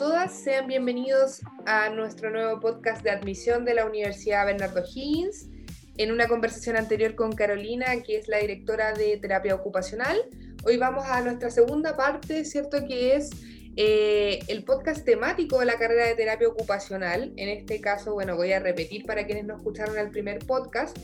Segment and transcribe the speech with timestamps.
[0.00, 5.50] todas, sean bienvenidos a nuestro nuevo podcast de admisión de la Universidad Bernardo Higgins.
[5.98, 10.16] En una conversación anterior con Carolina, que es la directora de terapia ocupacional,
[10.64, 12.78] hoy vamos a nuestra segunda parte, ¿cierto?
[12.86, 13.28] Que es
[13.76, 17.34] eh, el podcast temático de la carrera de terapia ocupacional.
[17.36, 20.96] En este caso, bueno, voy a repetir para quienes no escucharon el primer podcast.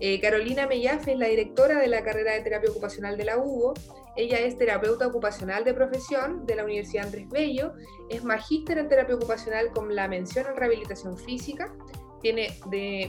[0.00, 3.74] Eh, Carolina Mellafe es la directora de la carrera de terapia ocupacional de la UBO.
[4.16, 7.72] Ella es terapeuta ocupacional de profesión de la Universidad Andrés Bello.
[8.08, 11.72] Es magíster en terapia ocupacional con la mención en rehabilitación física.
[12.20, 12.58] Tiene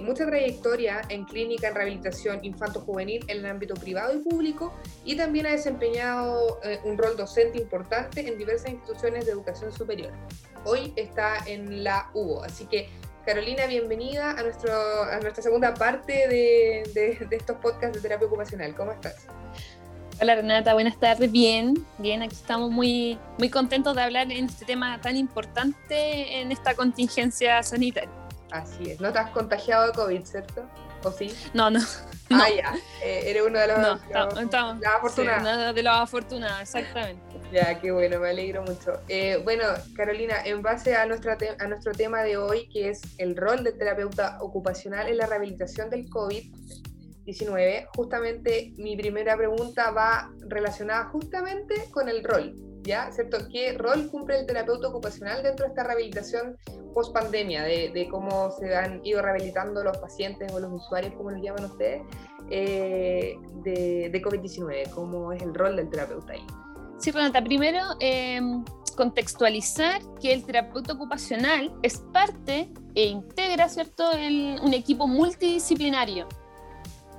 [0.04, 4.74] mucha trayectoria en clínica en rehabilitación infanto-juvenil en el ámbito privado y público
[5.06, 10.12] y también ha desempeñado eh, un rol docente importante en diversas instituciones de educación superior.
[10.66, 12.90] Hoy está en la UBO, así que
[13.26, 14.72] Carolina, bienvenida a, nuestro,
[15.04, 18.76] a nuestra segunda parte de, de, estos podcasts de terapia ocupacional.
[18.76, 19.26] ¿Cómo estás?
[20.22, 21.32] Hola Renata, buenas tardes.
[21.32, 26.52] Bien, bien, aquí estamos muy, muy contentos de hablar en este tema tan importante en
[26.52, 28.12] esta contingencia sanitaria.
[28.52, 30.70] Así es, no te has contagiado de COVID, ¿cierto?
[31.04, 31.34] ¿O sí?
[31.56, 31.80] No, no.
[32.32, 32.74] Ah, ya,
[33.04, 35.76] eh, eres uno de los, no, estamos, afortunados.
[35.76, 37.22] de los afortunados, exactamente.
[37.52, 38.94] Ya, qué bueno, me alegro mucho.
[39.08, 43.38] Eh, bueno, Carolina, en base a, nuestra a nuestro tema de hoy, que es el
[43.38, 51.06] rol del terapeuta ocupacional en la rehabilitación del COVID-19, justamente mi primera pregunta va relacionada
[51.06, 56.56] justamente con el rol, ¿Qué rol cumple el terapeuta ocupacional dentro de esta rehabilitación
[56.94, 61.42] post pandemia, de, cómo se han ido rehabilitando los pacientes o los usuarios, como los
[61.42, 62.04] llaman ustedes,
[62.52, 64.92] eh, de, de COVID-19?
[64.92, 66.46] ¿Cómo es el rol del terapeuta ahí?
[67.00, 68.64] Sí, Renata, primero em,
[68.96, 76.28] contextualizar que el terapeuta ocupacional es parte e integra, ¿cierto?, un equipo multidisciplinario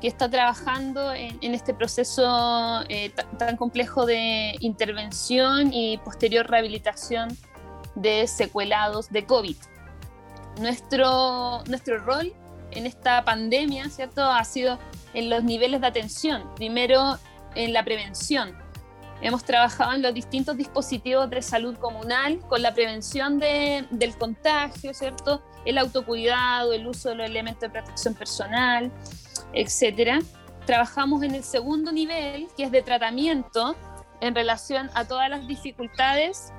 [0.00, 7.36] que está trabajando en, este proceso eh, tan complejo de intervención y posterior rehabilitación
[7.94, 9.56] de secuelados de COVID.
[10.60, 12.34] Nuestro, nuestro rol
[12.72, 14.78] en esta pandemia, ¿cierto?, ha sido
[15.14, 16.54] en los niveles de atención.
[16.56, 17.18] Primero,
[17.54, 18.54] en la prevención,
[19.22, 24.92] Hemos trabajado en los distintos dispositivos de salud comunal con la prevención de, del contagio,
[24.92, 25.42] ¿cierto?
[25.64, 28.92] El autocuidado, el uso de los elementos de protección personal,
[29.52, 30.20] etcétera.
[30.66, 33.76] Trabajamos en el segundo nivel, que es de tratamiento
[34.20, 36.52] en relación a todas las dificultades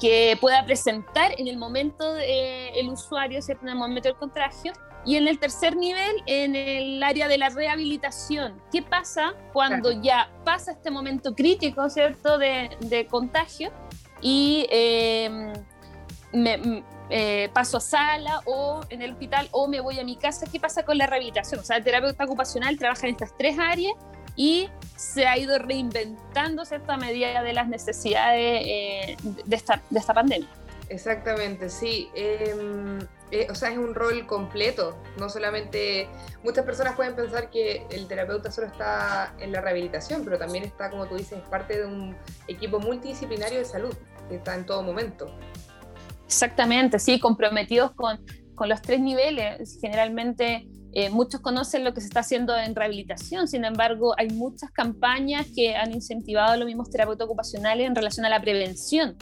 [0.00, 3.64] que pueda presentar en el momento el usuario, ¿cierto?
[3.64, 4.72] en el momento del contagio,
[5.06, 10.30] y en el tercer nivel, en el área de la rehabilitación, ¿qué pasa cuando ya
[10.44, 13.70] pasa este momento crítico, ¿cierto?, de, contagio
[14.22, 15.52] y em,
[16.32, 20.46] me, eh, paso a sala o en el hospital o me voy a mi casa,
[20.50, 21.60] ¿qué pasa con la rehabilitación?
[21.60, 23.94] O sea, el terapeuta ocupacional trabaja en estas tres áreas
[24.36, 29.98] y se ha ido reinventando, ¿cierto?, a medida de las necesidades eh, de, esta, de
[29.98, 30.48] esta pandemia.
[30.88, 32.10] Exactamente, sí.
[32.14, 32.98] Em,
[33.30, 34.96] eh, o sea, es un rol completo.
[35.18, 36.08] No solamente.
[36.42, 40.90] Muchas personas pueden pensar que el terapeuta solo está en la rehabilitación, pero también está,
[40.90, 42.16] como tú dices, parte de un
[42.48, 43.94] equipo multidisciplinario de salud,
[44.28, 45.34] que está en todo momento.
[46.26, 48.24] Exactamente, sí, comprometidos con,
[48.54, 49.78] con los tres niveles.
[49.80, 50.68] Generalmente.
[50.96, 55.44] Eh, muchos conocen lo que se está haciendo en rehabilitación, sin embargo, hay muchas campañas
[55.52, 59.16] que han incentivado a los mismos terapeutas ocupacionales en relación a la prevención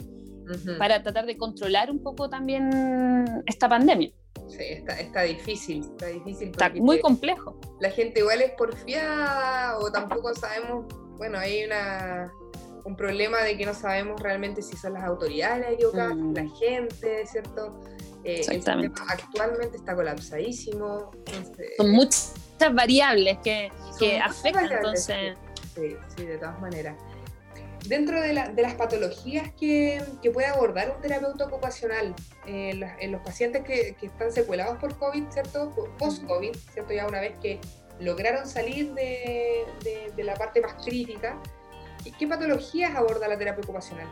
[0.77, 4.11] para tratar de controlar un poco también esta pandemia.
[4.49, 6.49] Sí, está, está difícil, está difícil.
[6.49, 7.59] Está muy complejo.
[7.79, 10.85] La gente igual es porfiada o tampoco sabemos,
[11.17, 12.31] bueno, hay una,
[12.85, 16.33] un problema de que no sabemos realmente si son las autoridades equivocadas, mm.
[16.33, 17.79] la gente, ¿cierto?
[18.23, 19.01] Eh, Exactamente.
[19.07, 21.11] actualmente está colapsadísimo.
[21.77, 22.33] son muchas
[22.73, 25.37] variables que, que afectan, entonces...
[25.75, 26.95] Sí, sí, de todas maneras.
[27.87, 30.01] Dentro de, las patologías que,
[30.33, 35.73] puede abordar un terapeuta ocupacional eh, en los pacientes que, están secuelados por COVID, ¿cierto?
[35.97, 36.93] Post-COVID, ¿cierto?
[36.93, 37.59] Ya una vez que
[37.99, 39.65] lograron salir de,
[40.17, 41.37] la parte más crítica,
[42.11, 44.07] ¿qué patologías aborda la terapia ocupacional?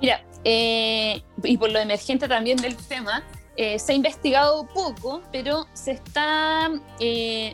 [0.00, 3.24] Mira, eh, y por lo emergente también del tema,
[3.56, 6.70] eh, se ha investigado poco, pero se está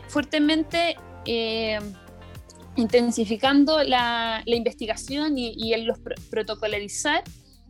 [0.07, 0.95] fuertemente
[2.75, 5.99] intensificando la, investigación y, el los
[6.29, 7.23] protocolarizar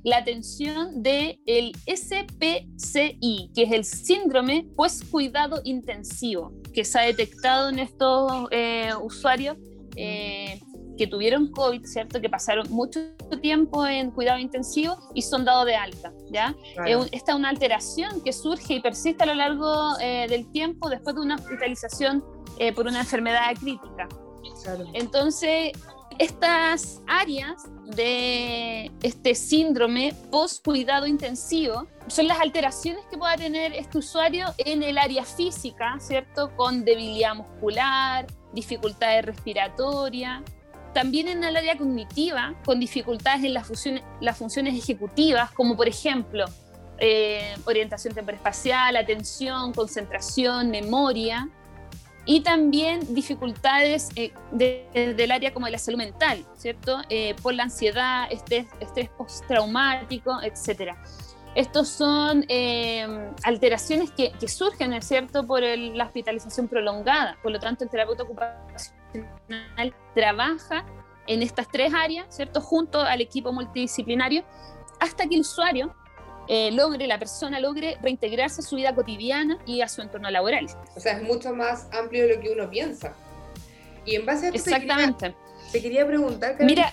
[0.03, 7.01] la atención del el SPCI, que es el síndrome pues cuidado intensivo, que se ha
[7.01, 9.57] detectado en estos eh, usuarios
[9.95, 10.59] eh,
[10.97, 12.21] que tuvieron COVID, ¿cierto?
[12.21, 12.99] Que pasaron mucho
[13.41, 16.55] tiempo en cuidado intensivo y son dados de alta, ¿ya?
[17.11, 21.15] esta es una alteración que surge y persiste a lo largo eh, del tiempo después
[21.15, 22.23] de una hospitalización
[22.73, 24.07] por una enfermedad crítica.
[24.93, 25.73] Entonces,
[26.17, 27.63] estas áreas
[27.95, 34.97] de este síndrome post-cuidado intensivo son las alteraciones que pueda tener este usuario en el
[34.97, 36.55] área física, ¿cierto?
[36.55, 40.41] Con debilidad muscular, dificultades respiratorias,
[40.95, 45.89] también en el área cognitiva, con dificultades en las funciones, las funciones ejecutivas, como por
[45.89, 46.45] ejemplo
[46.99, 51.49] eh, orientación temporespacial, atención, concentración, memoria,
[52.23, 57.01] y también dificultades eh, del área como de la salud mental, ¿cierto?
[57.09, 60.95] Eh, por la ansiedad, estrés, estrés postraumático, etc.
[61.55, 63.05] Estos son eh,
[63.43, 67.37] alteraciones que, que, surgen, ¿es cierto?, por la hospitalización prolongada.
[67.43, 68.94] Por lo tanto, el terapeuta ocupacional
[70.13, 70.85] trabaja
[71.27, 74.43] en estas tres áreas, ¿cierto?, junto al equipo multidisciplinario,
[74.99, 75.93] hasta que el usuario
[76.47, 80.67] eh, logre, la persona logre reintegrarse a su vida cotidiana y a su entorno laboral.
[80.95, 83.13] O sea, es mucho más amplio de lo que uno piensa.
[84.05, 85.35] Y en base a esto Exactamente.
[85.71, 86.91] Te quería, preguntar, Mira,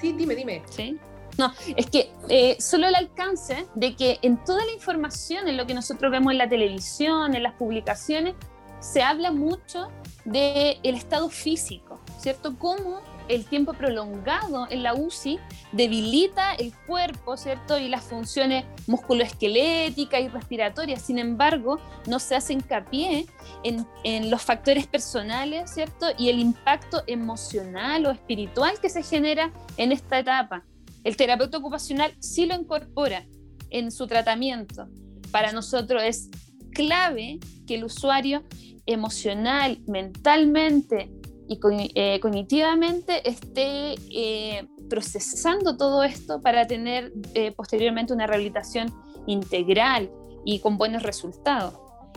[0.00, 0.62] sí, dime, dime.
[0.68, 0.98] Sí.
[1.38, 5.66] No, es que eh, solo el alcance de que en toda la información, en lo
[5.66, 8.34] que nosotros vemos en la televisión, en las publicaciones,
[8.80, 9.90] se habla mucho
[10.26, 12.58] del el estado físico, ¿cierto?
[12.58, 15.38] Cómo el tiempo prolongado en la UCI
[15.72, 17.78] debilita el cuerpo, ¿cierto?
[17.78, 21.02] Y las funciones musculoesqueléticas y respiratorias.
[21.02, 23.26] Sin embargo, no se hace hincapié
[23.64, 26.06] en, en, los factores personales, ¿cierto?
[26.18, 30.64] Y el impacto emocional o espiritual que se genera en esta etapa.
[31.04, 33.24] El terapeuta ocupacional sí lo incorpora
[33.70, 34.88] en su tratamiento.
[35.30, 36.30] Para nosotros es
[36.76, 38.42] clave que el usuario
[38.84, 41.10] emocional, mentalmente
[41.48, 41.58] y
[41.94, 48.92] eh, cognitivamente esté eh, procesando todo esto para tener eh, posteriormente una rehabilitación
[49.26, 50.10] integral
[50.44, 51.74] y con buenos resultados.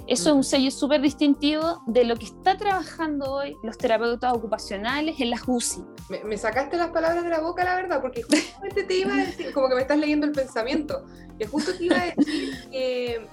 [0.08, 5.20] Eso es un sello súper distintivo de lo que está trabajando hoy los terapeutas ocupacionales
[5.20, 5.84] en las UCI.
[6.26, 9.54] Me, sacaste las palabras de la boca, la verdad, porque justamente te iba a decir,
[9.54, 11.06] como que me estás leyendo el pensamiento,
[11.38, 13.28] que justo te iba a decir que,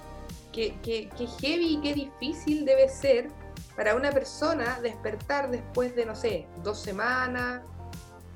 [0.57, 3.27] que, que, que heavy y qué difícil debe ser
[3.75, 7.61] para una persona despertar después de, no sé, dos semanas,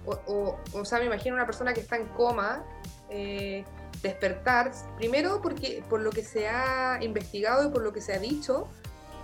[0.06, 2.64] o, o, sea, me imagino una persona que está en coma,
[3.10, 3.66] eh,
[4.04, 8.20] despertar, primero porque por lo que se ha investigado y por lo que se ha
[8.20, 8.68] dicho,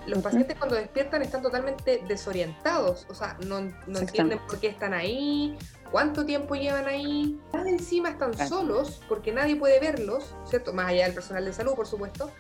[0.08, 4.96] los pacientes cuando despiertan están totalmente desorientados, o sea, no, no entienden por qué están
[4.96, 5.56] ahí,
[5.92, 10.74] cuánto tiempo llevan ahí, más encima están solos porque nadie puede verlos, ¿cierto?
[10.74, 12.32] Más allá del personal de salud, por supuesto,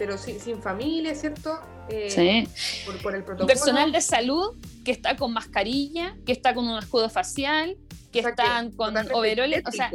[0.00, 1.60] pero sin, sin familia, ¿cierto?
[1.90, 2.86] Eh, sí.
[3.02, 3.46] Por, el protocolo.
[3.46, 7.76] Personal de salud que está con mascarilla, que está con un escudo facial,
[8.10, 9.90] que están con overoles, o sea,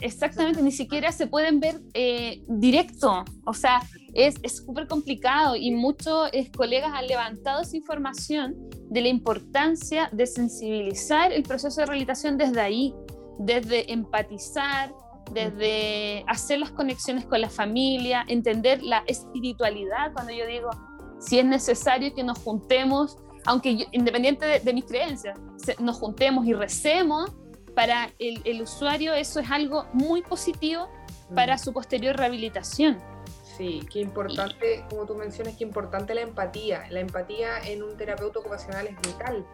[0.00, 3.82] exactamente, ni siquiera se pueden ver eh, directo, o sea,
[4.14, 8.54] es súper complicado y muchos colegas han levantado esa información
[8.88, 12.94] de la importancia de sensibilizar el proceso de rehabilitación desde ahí,
[13.38, 14.94] desde empatizar,
[15.32, 20.70] desde hacer las conexiones con la familia, entender la espiritualidad, cuando yo digo,
[21.18, 25.38] si es necesario que nos juntemos, aunque independiente de, mis creencias,
[25.78, 27.32] nos juntemos y recemos,
[27.74, 30.88] para el, usuario eso es algo muy positivo
[31.34, 32.98] para su posterior rehabilitación.
[33.42, 36.84] Sí, qué importante, como tú mencionas, qué importante la empatía.
[36.90, 39.46] La empatía en un terapeuta ocupacional es vital.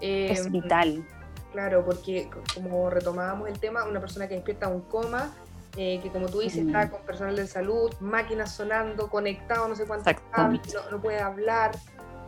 [0.00, 1.06] es em, vital
[1.52, 5.32] Claro, porque como retomábamos el tema, una persona que despierta un coma,
[5.76, 9.86] eh, que como tú dices, está con personal de salud, máquinas sonando, conectado, no sé
[9.86, 11.76] cuánto, no, no puede hablar.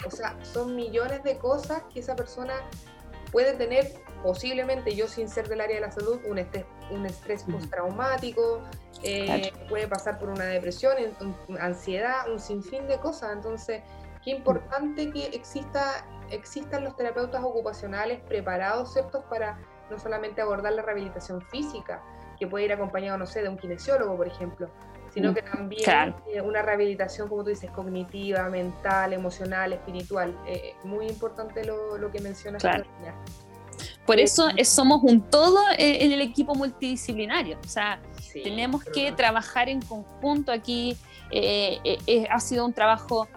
[0.06, 2.54] O sea, son millones de cosas que esa persona
[3.30, 7.44] puede tener, posiblemente yo sin ser del área de la salud, un estrés, un estrés
[7.44, 8.62] postraumático,
[9.02, 10.94] eh, puede pasar por una depresión,
[11.60, 13.32] ansiedad, un sinfín de cosas.
[13.32, 13.82] Entonces,
[14.24, 19.58] qué importante que exista existan los terapeutas ocupacionales preparados, ¿cierto?, para
[19.90, 22.02] no solamente abordar la rehabilitación física,
[22.38, 24.70] que puede ir acompañado, no sé, de un kinesiólogo, por ejemplo,
[25.12, 30.36] sino mm, que también eh, una rehabilitación, como tú dices, cognitiva, mental, emocional, espiritual.
[30.46, 32.62] Eh, muy importante lo, lo que mencionas.
[32.62, 32.84] Claro.
[34.06, 37.58] Por eh, eso somos un todo en el equipo multidisciplinario.
[37.64, 38.00] O sea,
[38.32, 40.96] tenemos que trabajar en conjunto aquí.
[42.30, 43.28] ha sido un trabajo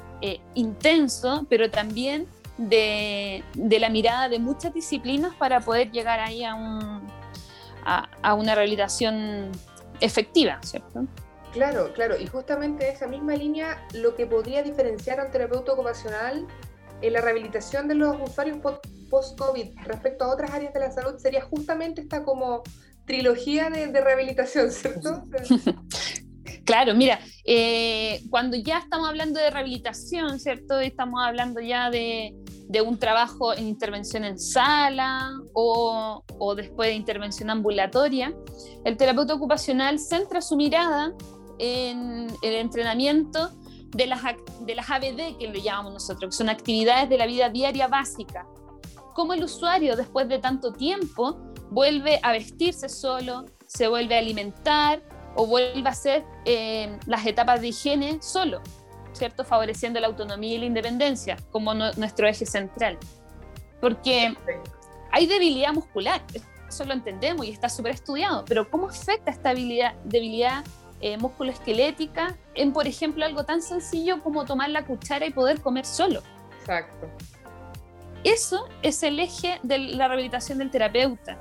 [0.54, 2.28] intenso, pero también
[2.70, 7.08] de, la mirada de muchas disciplinas para poder llegar ahí a, un,
[7.86, 9.51] a, una rehabilitación
[10.00, 11.05] efectiva, ¿cierto?
[11.51, 16.48] Claro, claro, y justamente esa misma línea lo que podría diferenciar a un terapeuta ocupacional
[17.01, 18.58] en la rehabilitación de los usuarios
[19.10, 22.63] post-COVID respecto a otras áreas de la salud sería justamente esta como
[23.05, 25.24] trilogía de, rehabilitación, ¿cierto?
[26.65, 30.79] Claro, mira, eh, cuando ya estamos hablando de rehabilitación, ¿cierto?
[30.79, 32.34] Estamos hablando ya de,
[32.67, 36.24] de un trabajo en intervención en sala o,
[36.55, 38.34] después de intervención ambulatoria,
[38.84, 41.13] el terapeuta ocupacional centra su mirada
[41.60, 43.51] en el entrenamiento
[43.89, 44.22] de las,
[44.62, 48.48] de las ABD, que lo llamamos nosotros, que son actividades de la vida diaria básica.
[49.13, 51.38] Cómo el usuario, después de tanto tiempo,
[51.70, 55.03] vuelve a vestirse solo, se vuelve a alimentar
[55.36, 58.62] o vuelve a hacer eh, las etapas de higiene solo,
[59.13, 59.43] ¿cierto?
[59.43, 62.98] Favoreciendo la autonomía y la independencia como nuestro eje central.
[63.79, 64.36] Porque
[65.12, 66.22] hay debilidad muscular,
[66.67, 70.63] eso lo entendemos y está súper estudiado, pero ¿cómo afecta esta debilidad, debilidad
[71.05, 75.86] eh, musculoesquelética en, por ejemplo, algo tan sencillo como tomar la cuchara y poder comer
[75.86, 76.24] solo.
[76.62, 77.10] Exacto.
[78.24, 81.38] Eso es el eje de la rehabilitación del terapeuta.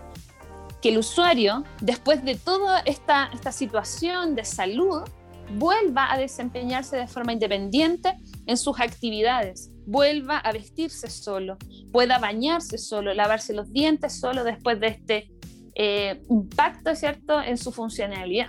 [0.80, 5.02] Que el usuario, después de toda esta, esta situación de salud,
[5.50, 11.56] vuelva a desempeñarse de forma independiente en sus actividades, vuelva a vestirse solo,
[11.92, 15.30] pueda bañarse solo, lavarse los dientes solo después de este
[15.74, 18.48] eh, impacto, ¿cierto?, en su funcionalidad.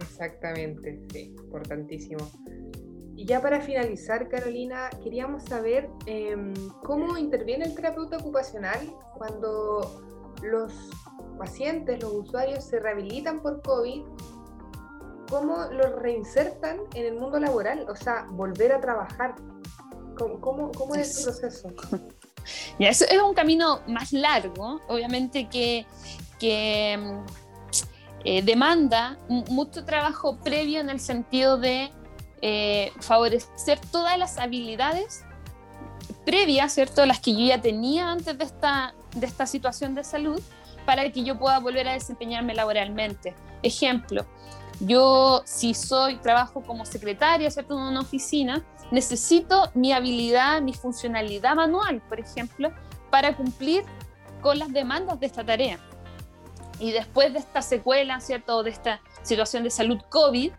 [0.00, 2.30] Exactamente, sí, importantísimo.
[3.16, 6.52] Y ya para finalizar, Carolina, queríamos saber em,
[6.82, 8.80] cómo interviene el terapeuta ocupacional
[9.16, 10.02] cuando
[10.42, 10.72] los
[11.38, 14.02] pacientes, los usuarios se rehabilitan por COVID,
[15.28, 19.34] cómo los reinsertan en el mundo laboral, o sea, volver a trabajar.
[20.16, 21.68] ¿Cómo, cómo, es el proceso?
[22.78, 25.86] Ya, eso es un camino más largo, obviamente que,
[26.38, 27.24] que em,
[28.22, 31.90] eh, demanda mucho trabajo previo en el sentido de
[32.42, 35.24] eh, favorecer todas las habilidades
[36.26, 37.06] previas, ¿cierto?
[37.06, 40.40] Las que yo ya tenía antes de esta, de esta situación de salud
[40.84, 43.34] para que yo pueda volver a desempeñarme laboralmente.
[43.62, 44.26] Ejemplo,
[44.80, 47.74] yo si soy, trabajo como secretaria, ¿cierto?
[47.74, 52.72] En una oficina, necesito mi habilidad, mi funcionalidad manual, por ejemplo,
[53.10, 53.84] para cumplir
[54.40, 55.78] con las demandas de esta tarea.
[56.78, 58.62] Y después de esta secuela, ¿cierto?
[58.62, 60.52] De esta situación de salud COVID,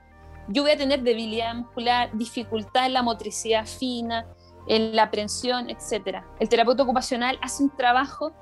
[0.48, 4.26] yo voy a tener debilidad muscular, dificultad en la motricidad fina,
[4.68, 6.24] en la aprensión, etc.
[6.40, 8.34] El terapeuta ocupacional hace un trabajo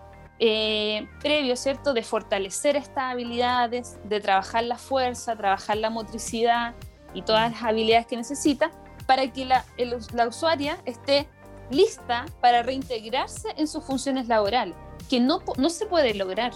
[0.46, 6.76] eh, previo, ¿cierto?, de fortalecer estas habilidades, de trabajar la fuerza, trabajar la motricidad
[7.14, 8.72] y todas las habilidades que necesita
[9.06, 9.64] para que la,
[10.28, 11.30] usuaria esté
[11.72, 14.76] lista para reintegrarse en sus funciones laborales,
[15.10, 16.52] que no, no se puede lograr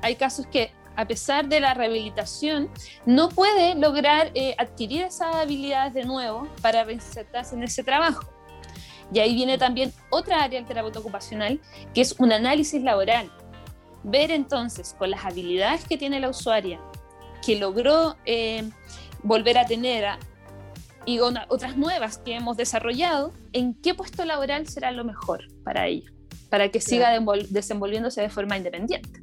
[0.00, 2.68] hay casos que a pesar de la rehabilitación,
[3.06, 8.37] no puede lograr eh, adquirir esas habilidades de nuevo para reinsertarse en ese trabajo.
[9.12, 11.60] Y ahí viene también otra área del terapeuta ocupacional,
[11.94, 13.30] que es un análisis laboral.
[14.04, 16.80] Ver entonces con las habilidades que tiene la usuaria,
[17.44, 18.68] que logró eh,
[19.22, 20.06] volver a tener
[21.06, 26.10] y otras nuevas que hemos desarrollado, en qué puesto laboral será lo mejor para ella,
[26.50, 29.22] para que siga desenvolviéndose de forma independiente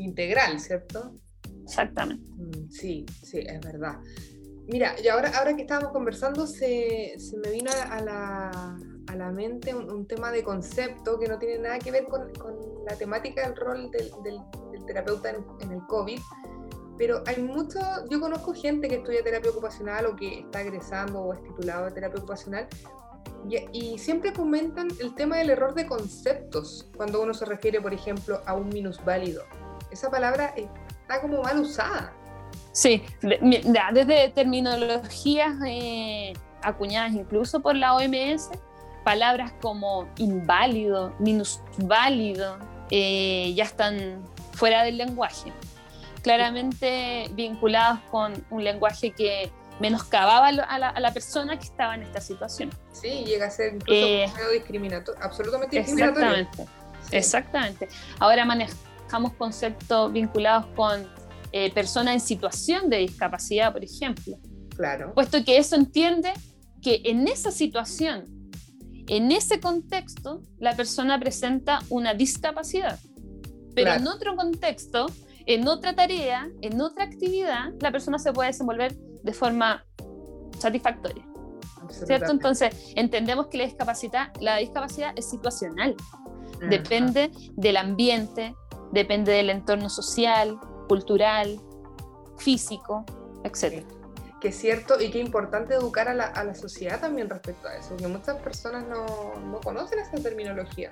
[0.00, 1.14] integral, ¿cierto?
[1.62, 2.28] Exactamente.
[2.32, 3.98] Mm, sí, sí, es verdad.
[4.66, 8.78] Mira, y ahora, ahora que estábamos conversando, se, se me vino a la,
[9.10, 12.56] a la mente un, tema de concepto que no tiene nada que ver con, con
[12.88, 14.40] la temática del rol del, del,
[14.86, 16.18] terapeuta en, en, el COVID,
[16.98, 17.78] pero hay mucho,
[18.10, 21.92] yo conozco gente que estudia terapia ocupacional o que está egresando o es titulado de
[21.92, 22.66] terapia ocupacional,
[23.48, 27.94] y, y, siempre comentan el tema del error de conceptos cuando uno se refiere, por
[27.94, 29.44] ejemplo, a un minusválido
[29.90, 32.12] esa palabra está como mal usada.
[32.72, 38.50] Sí, desde terminologías eh, acuñadas incluso por la OMS,
[39.04, 42.58] palabras como inválido, minusválido,
[42.90, 45.52] eh, ya están fuera del lenguaje,
[46.22, 52.02] claramente vinculados con un lenguaje que menoscababa a la, a la, persona que estaba en
[52.02, 52.70] esta situación.
[52.92, 56.28] Sí, llega a ser incluso eh, discriminatorio, absolutamente discriminatorio.
[56.28, 56.66] Exactamente,
[57.10, 57.88] exactamente.
[58.18, 58.76] Ahora maneja
[59.36, 61.06] conceptos vinculados con
[61.52, 64.38] eh, personas en situación de discapacidad, por ejemplo.
[64.76, 65.12] Claro.
[65.14, 66.32] Puesto que eso entiende
[66.80, 68.24] que en esa situación,
[69.10, 73.00] en ese contexto, la persona presenta una discapacidad.
[73.74, 75.06] Pero en otro contexto,
[75.46, 79.84] en otra tarea, en otra actividad, la persona se puede desenvolver de forma
[80.56, 81.26] satisfactoria.
[81.88, 82.30] ¿Cierto?
[82.30, 85.96] Entonces, entendemos que la discapacidad, la discapacidad es situacional.
[86.68, 88.54] Depende del ambiente,
[88.92, 90.56] depende del entorno social,
[90.88, 91.60] cultural,
[92.36, 93.04] físico,
[93.42, 93.84] etc.
[94.40, 97.76] Que es cierto y que importante educar a la, a la, sociedad también respecto a
[97.76, 100.90] eso, que muchas personas no, no conocen esa terminología.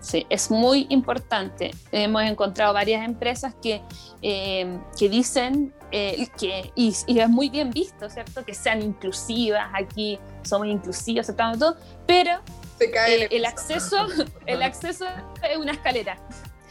[0.00, 1.72] Sí, es muy importante.
[1.90, 3.82] Hemos encontrado varias empresas que,
[4.22, 8.44] eh, que dicen eh, que, y, y, es muy bien visto, ¿cierto?
[8.44, 12.40] Que sean inclusivas, aquí somos inclusivos, aceptamos todo, pero
[12.78, 14.06] Se cae eh, el, acceso,
[14.46, 15.06] el acceso
[15.42, 16.18] es una escalera.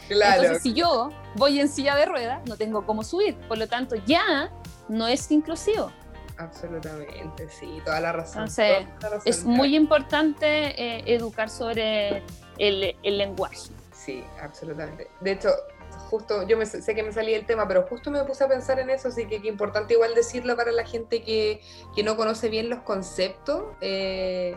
[0.07, 0.41] Claro.
[0.43, 3.35] Entonces, si yo voy en silla de ruedas, no tengo cómo subir.
[3.49, 4.49] Por lo tanto, ya
[4.89, 5.91] no es inclusivo.
[6.37, 8.43] Absolutamente, sí, toda la razón.
[8.43, 9.21] Entonces, toda la razón.
[9.25, 10.45] es muy importante
[10.81, 12.23] eh, educar sobre
[12.59, 13.69] el, el lenguaje.
[13.91, 15.07] Sí, absolutamente.
[15.21, 15.49] De hecho,
[16.09, 18.79] justo, yo me, sé que me salí del tema, pero justo me puse a pensar
[18.79, 21.61] en eso, así que es importante igual decirlo para la gente que,
[21.95, 23.63] que no conoce bien los conceptos.
[23.81, 24.55] Eh,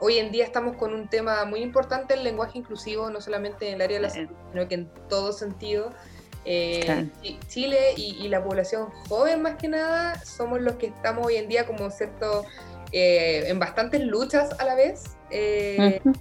[0.00, 3.74] hoy en día estamos con un tema muy importante, el lenguaje inclusivo, no solamente en
[3.74, 5.92] el área de la salud, sino que en todo sentido.
[6.44, 7.06] Eh, Claro.
[7.22, 11.36] Chi- Chile y, y la población joven más que nada somos los que estamos hoy
[11.36, 12.44] en día como cierto
[12.90, 16.18] eh, en bastantes luchas a la vez eh, Ujú.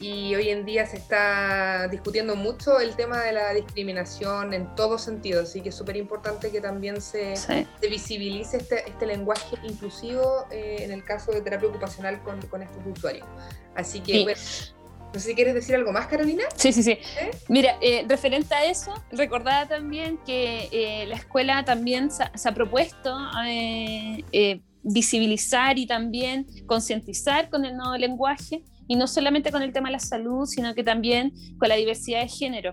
[0.00, 4.96] y hoy en día se está discutiendo mucho el tema de la discriminación en todo
[4.98, 7.66] sentido, así que es súper importante que también se, Sí.
[7.80, 12.62] se visibilice este, este lenguaje inclusivo eh, en el caso de terapia ocupacional con, con
[12.62, 13.26] estos usuarios.
[13.74, 14.22] Así que, Sí.
[14.24, 14.40] bueno,
[15.12, 16.44] no sé si quieres decir algo más, Carolina.
[16.56, 16.92] Sí, sí, sí.
[16.92, 17.30] ¿Eh?
[17.48, 22.48] Mira, eh, referente a eso, recordaba también que eh, la escuela también se, ha- se
[22.48, 29.52] ha propuesto eh, eh, visibilizar y también concientizar con el nuevo lenguaje, y no solamente
[29.52, 32.72] con el tema de la salud, sino que también con la diversidad de género.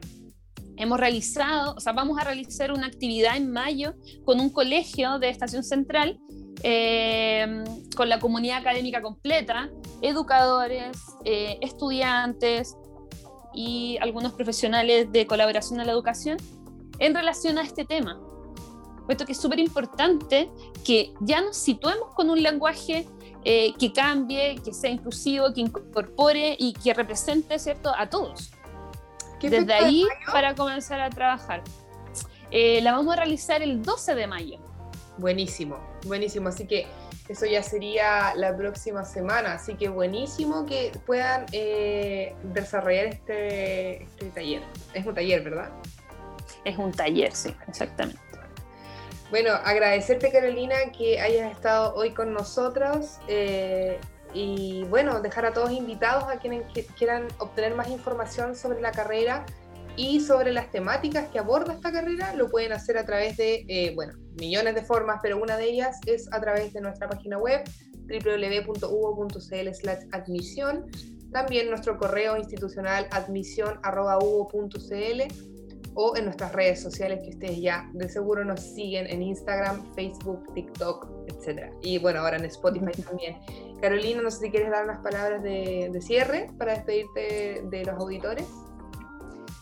[0.75, 3.93] Hemos realizado, o sea, vamos a realizar una actividad en mayo
[4.25, 6.19] con un colegio de Estación Central,
[6.63, 7.63] eh,
[7.95, 9.69] con la comunidad académica completa,
[10.01, 12.75] educadores, eh, estudiantes,
[13.57, 16.37] y algunos profesionales de colaboración a la educación
[16.99, 18.21] en relación a este tema.
[19.07, 20.51] Puesto que es súper importante
[20.85, 23.07] que ya nos situemos con un lenguaje
[23.43, 27.91] eh, que cambie, que sea inclusivo, que incorpore y que represente ¿cierto?
[27.97, 28.51] a todos.
[29.39, 30.31] ¿Qué Desde de ahí mayo?
[30.31, 31.63] para comenzar a trabajar.
[32.51, 34.59] Eh, la vamos a realizar el 12 de mayo.
[35.17, 36.49] Buenísimo, buenísimo.
[36.49, 36.87] Así que
[37.27, 39.53] eso ya sería la próxima semana.
[39.53, 44.61] Así que buenísimo que puedan eh, desarrollar este, este taller.
[44.93, 45.69] Es un taller, ¿verdad?
[46.63, 48.19] Es un taller, sí, exactamente.
[49.29, 53.99] Bueno, agradecerte Carolina que hayas estado hoy con nosotros eh,
[54.33, 58.91] y bueno, dejar a todos invitados a quienes qui- quieran obtener más información sobre la
[58.91, 59.45] carrera
[59.97, 63.91] y sobre las temáticas que aborda esta carrera, lo pueden hacer a través de, eh,
[63.95, 67.63] bueno, millones de formas, pero una de ellas es a través de nuestra página web
[68.07, 70.85] www.uvo.cl slash admisión,
[71.33, 75.21] también nuestro correo institucional admisión.uvo.cl
[75.99, 80.43] o en nuestras redes sociales que ustedes ya de seguro nos siguen en Instagram, Facebook,
[80.53, 81.71] TikTok, etc.
[81.81, 83.35] Y bueno, ahora en Spotify también.
[83.81, 87.95] Carolina, no sé si quieres dar unas palabras de, de cierre para despedirte de los
[87.95, 88.45] auditores.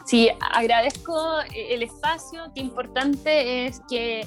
[0.06, 2.52] Sí, agradezco eh, el espacio.
[2.54, 4.26] Qué importante es que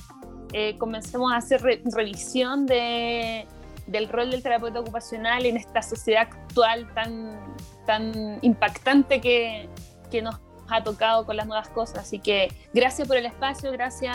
[0.53, 3.47] eh, comencemos a hacer re- revisión de,
[3.87, 7.39] del rol del terapeuta ocupacional en esta sociedad actual tan,
[7.87, 9.69] tan impactante que,
[10.11, 11.99] que nos ha tocado con las nuevas cosas.
[12.01, 14.15] Así que gracias por el espacio, gracias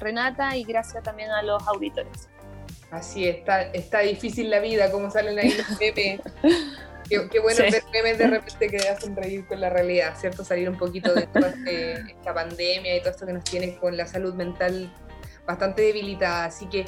[0.00, 2.28] Renata y gracias también a los auditores.
[2.90, 6.20] Así está, está difícil la vida, como salen ahí los memes.
[7.08, 7.70] Qué, qué bueno Sí.
[7.70, 10.44] ver memes de repente que hacen reír con la realidad, ¿cierto?
[10.44, 13.96] Salir un poquito de toda este- esta pandemia y todo esto que nos tiene con
[13.96, 14.92] la salud mental
[15.46, 16.46] bastante debilitada.
[16.46, 16.84] Así que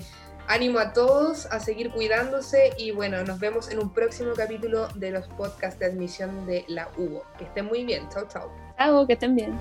[0.48, 5.11] ánimo a todos a seguir cuidándose y bueno, nos vemos en un próximo capítulo de
[5.11, 7.22] los podcasts de admisión de la UBO.
[7.38, 8.09] Que estén muy bien.
[8.09, 8.50] Chao, chao.
[8.78, 9.52] Chao, que estén bien.